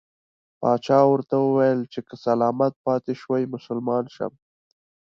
[0.59, 4.33] پاچا ورته وویل چې که سلامت پاته شوې مسلمان شم.